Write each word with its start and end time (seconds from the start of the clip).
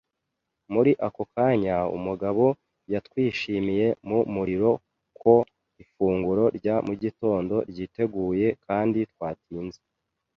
Muri 0.73 0.91
ako 1.07 1.21
kanya, 1.33 1.77
umugabo 1.97 2.45
yatwishimiye 2.93 3.87
mu 4.07 4.19
muriro 4.33 4.71
ko 5.21 5.33
ifunguro 5.83 6.43
rya 6.57 6.75
mu 6.87 6.93
gitondo 7.03 7.55
ryiteguye, 7.69 8.47
kandi 8.65 8.99
twatinze 9.13 9.79